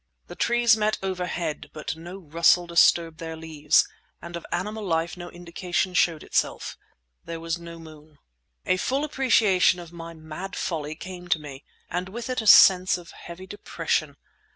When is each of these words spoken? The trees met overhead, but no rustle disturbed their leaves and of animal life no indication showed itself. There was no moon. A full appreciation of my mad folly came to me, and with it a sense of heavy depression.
The 0.25 0.35
trees 0.35 0.75
met 0.75 0.97
overhead, 1.03 1.69
but 1.73 1.95
no 1.95 2.17
rustle 2.17 2.65
disturbed 2.65 3.19
their 3.19 3.35
leaves 3.37 3.87
and 4.19 4.35
of 4.35 4.47
animal 4.51 4.83
life 4.83 5.15
no 5.15 5.29
indication 5.29 5.93
showed 5.93 6.23
itself. 6.23 6.75
There 7.25 7.39
was 7.39 7.59
no 7.59 7.77
moon. 7.77 8.17
A 8.65 8.77
full 8.77 9.03
appreciation 9.03 9.79
of 9.79 9.93
my 9.93 10.15
mad 10.15 10.55
folly 10.55 10.95
came 10.95 11.27
to 11.27 11.37
me, 11.37 11.63
and 11.87 12.09
with 12.09 12.31
it 12.31 12.41
a 12.41 12.47
sense 12.47 12.97
of 12.97 13.11
heavy 13.11 13.45
depression. 13.45 14.17